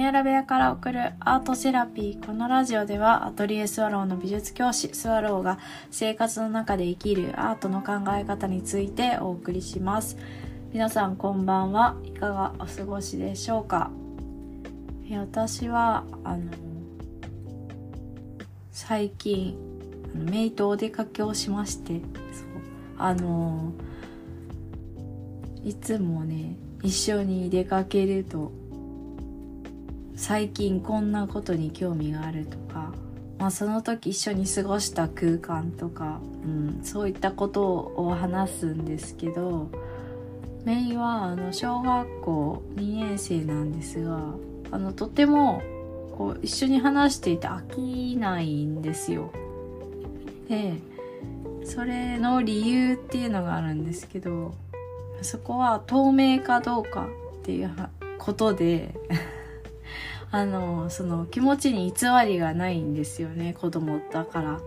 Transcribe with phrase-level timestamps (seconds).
[0.00, 2.26] 屋ラ部屋から送るアートセラピー。
[2.26, 5.58] このラジオではアトリエスワローの美術教師スワローが
[5.90, 10.16] 生活の中で生きるアートの考え方についてお送りします。
[10.72, 11.96] 皆さんこんばんは。
[12.04, 13.90] いかがお過ごしでしょうか
[15.18, 16.50] 私は、あの、
[18.70, 19.58] 最近、
[20.14, 22.02] メイとお出かけをしまして、そう、
[22.96, 23.72] あの、
[25.62, 28.52] いつもね、一緒に出かけると
[30.20, 32.92] 最近こんなことに興味があるとか、
[33.38, 37.64] まあ、その時一緒に過ごした空間とか、うん、そういったこと
[37.96, 39.70] を話すんですけど
[40.66, 44.20] メイはあの小学校2年生なんですが
[44.70, 45.62] あのとても
[46.18, 49.32] こう一緒に話していて飽きないんですよ。
[50.50, 50.74] で
[51.64, 54.54] それの理由っていうのがあるんですけど
[55.22, 57.08] そこは透明かどうか
[57.38, 57.70] っていう
[58.18, 58.94] ことで
[60.32, 64.60] あのその気持ちに偽りがないんですよね子供だから。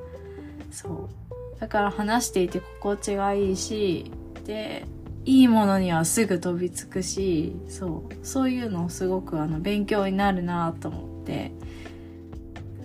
[0.72, 1.60] そう。
[1.60, 4.12] だから話していて心地がいいし
[4.46, 4.86] で
[5.24, 8.26] いいものにはすぐ飛びつくしそう。
[8.26, 11.52] そういうのをすごくあの勉強になるなと思って。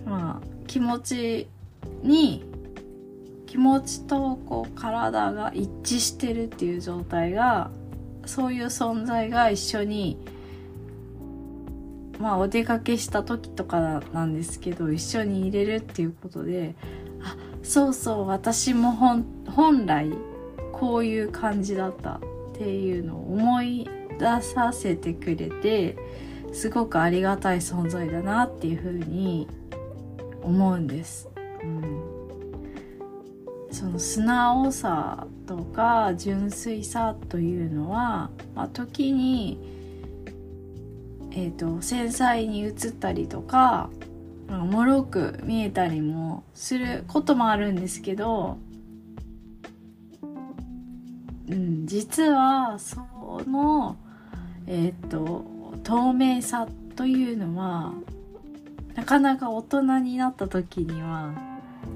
[0.05, 1.47] まあ気持ち
[2.03, 2.43] に
[3.45, 7.71] 気持ちとこう体が一致してるっていう状態が
[8.25, 10.17] そういう存在が一緒に
[12.19, 16.75] まあお出かけした時とかなんですけど一緒に入れるっていうことで
[17.23, 20.11] あそうそう私も本来
[20.73, 22.19] こういう感じだったっ
[22.57, 25.97] ていうのを思い出させてくれて
[26.51, 29.47] すごくありがたい存在だなっていうふうに
[30.41, 31.29] 思うんです。
[31.63, 32.03] うん、
[33.71, 39.78] その素直さとか純粋さというのは、まあ、時に
[41.39, 43.89] えーと、繊細に映ったりとか
[44.49, 48.57] もろく見えたりもすることもあるんですけど、
[51.47, 52.99] うん、実はそ
[53.47, 53.95] の、
[54.67, 55.45] えっ、ー、と
[55.85, 57.93] 透明さというのは
[58.95, 61.33] なかなか大人になった時には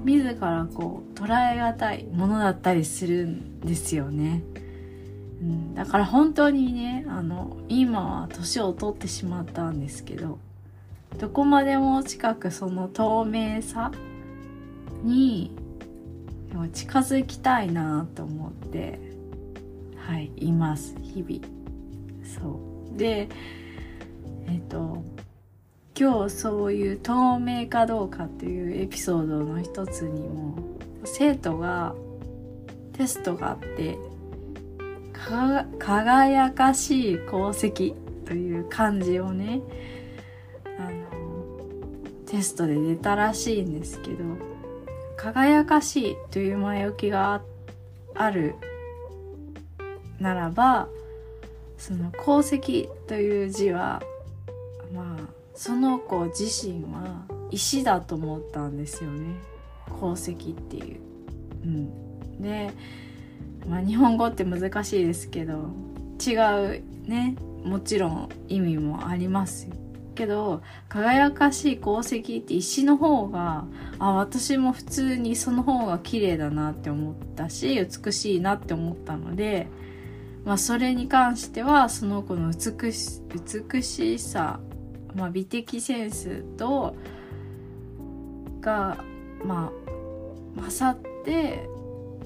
[0.06, 4.42] 自らこう捉えがたいものだったりするんですよね。
[5.76, 10.40] だから本当にねあの今は年を取ってしまったんですけど
[11.20, 13.92] どこまでも近くその透明さ
[15.04, 15.52] に
[16.72, 19.00] 近づきたいなと思って
[19.98, 21.42] はいいます日々。
[22.24, 22.60] そ
[22.94, 22.98] う。
[22.98, 23.28] で
[24.48, 25.04] えっ、と
[25.98, 30.58] 今日そういう透明かどうかっていうエピソードの一つにも
[31.06, 31.96] 生徒が
[32.94, 33.98] テストがあって
[35.28, 37.94] 輝かしい功績
[38.26, 39.62] という漢字をね
[40.78, 44.24] あのテストで出たらしいんですけど
[45.18, 47.42] 輝かしいという前置きが
[48.16, 48.56] ある
[50.20, 50.88] ならば
[51.78, 54.02] その功績という字は
[54.94, 55.24] まあ
[55.56, 59.36] その子自身は石だと思ったんですよね
[59.88, 61.00] 功績っていう。
[61.64, 62.72] うん、で
[63.68, 65.70] まあ、日本語って難しいですけど
[66.26, 66.36] 違
[66.78, 69.68] うねもちろん意味もあります
[70.16, 73.66] けど輝かしい功績って石の方が
[74.00, 79.68] あ私も普通にその方が綺麗だなって思ったし美しいなって思ったので、
[80.46, 83.22] まあ、それに関してはその子の美し
[83.72, 84.60] 美しさ、
[85.16, 86.96] まあ、美的センスと
[88.62, 89.04] が
[89.44, 89.72] ま
[90.58, 91.68] あ勝って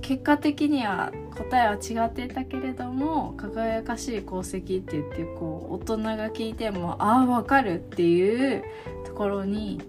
[0.02, 8.64] 結果的には答えは違っていたけれども輝かしい功績って言ってこう大人が聞いてもああわかるっていう
[9.06, 9.82] ところに、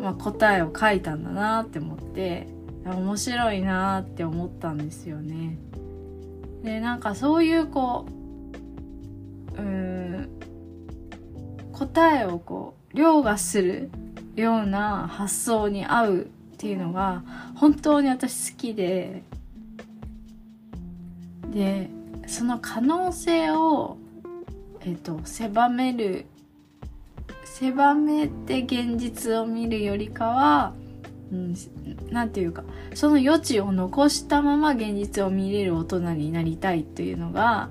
[0.00, 2.46] まあ、答えを書いたんだなって思って
[2.84, 5.58] 面白いなって思ったんですよね。
[6.62, 8.06] でなんかそういうこ
[9.56, 10.28] ううん
[11.72, 13.90] 答えをこう凌駕する
[14.36, 16.26] ような発想に合う
[16.64, 17.22] っていうのが
[17.56, 19.22] 本当に私好きで
[21.52, 21.90] で
[22.26, 23.98] その可能性を、
[24.80, 26.24] えっと、狭める
[27.44, 30.72] 狭めて現実を見るよりかは
[31.32, 32.64] うん、ていうか
[32.94, 37.68] その余地を残したまま現実を見れる大人になりたいというのが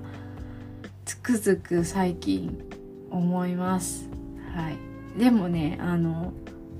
[1.04, 2.60] つくづく最近
[3.10, 4.08] 思います。
[4.54, 6.32] はい、でもねあの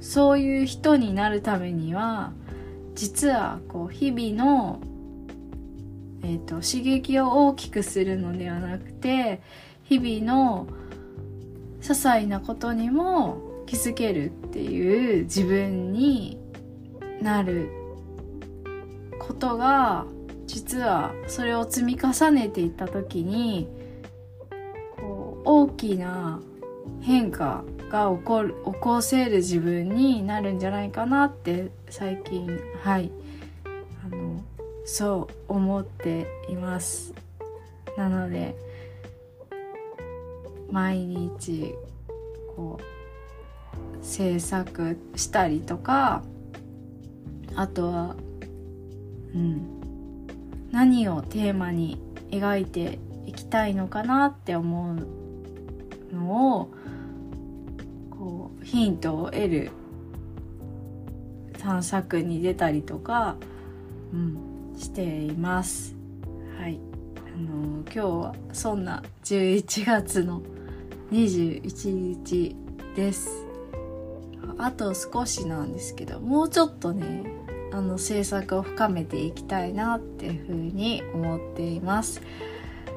[0.05, 2.33] そういう人になるためには
[2.95, 4.81] 実はこう日々の
[6.27, 9.43] えーと、刺激を大きくするのではなくて
[9.83, 10.67] 日々の
[11.83, 16.39] 些細なことにも気づけるっていう自分に
[17.21, 17.69] なる
[19.19, 20.07] ことが
[20.47, 23.69] 実はそれを積み重ねていった時に
[24.97, 26.41] こう大きな
[27.03, 33.13] 変化が起こる起こせる自分になるんじゃないかなって最近はい。
[34.05, 34.43] あの
[34.85, 37.15] そう思っています。
[37.97, 38.57] なので
[40.73, 41.73] 毎日
[42.57, 46.25] こう制作したりとか
[47.55, 48.17] あとは
[49.35, 49.71] うん。
[50.73, 52.01] 何をテーマに
[52.33, 56.75] 描いていきたいのかなって思うのを
[58.25, 59.71] こうヒントを得る
[61.59, 63.37] 探索に出たりとか、
[64.15, 65.95] うん、しています。
[66.59, 66.81] はい。
[67.37, 70.41] あの今日はそんな11月の
[71.13, 72.57] 21日
[72.97, 73.45] です。
[74.57, 77.25] あと少しなんですけど、もうちょっとね、
[77.73, 82.23] あの制作を深めていきたいなっていうふうに思っています。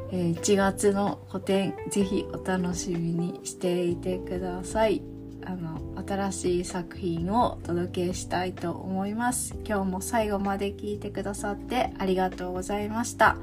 [0.10, 5.17] えー、1月の個展ぜひお楽しみにしていてください。
[5.46, 9.56] あの新しい作品をお届けしたいと思います。
[9.66, 13.38] 今日も最後まで聞いてくださってありがとうございました。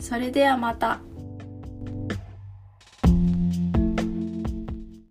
[0.00, 1.00] それではまた。